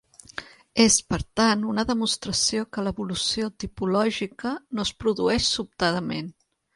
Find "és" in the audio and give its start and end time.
0.83-0.95